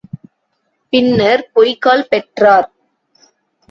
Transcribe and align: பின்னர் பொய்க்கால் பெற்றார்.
பின்னர் 0.93 1.43
பொய்க்கால் 1.53 2.07
பெற்றார். 2.07 2.69